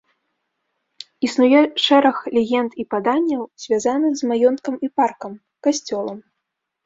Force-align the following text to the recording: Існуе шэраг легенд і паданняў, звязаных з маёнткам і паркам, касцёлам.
Існуе 1.27 1.59
шэраг 1.85 2.17
легенд 2.37 2.71
і 2.83 2.87
паданняў, 2.95 3.43
звязаных 3.65 4.11
з 4.21 4.29
маёнткам 4.33 4.75
і 4.87 4.89
паркам, 5.03 5.33
касцёлам. 5.69 6.19